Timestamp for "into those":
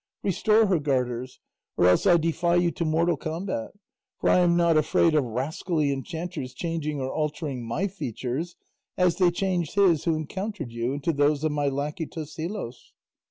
10.93-11.43